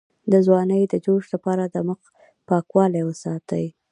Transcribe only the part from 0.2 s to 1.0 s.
د ځوانۍ د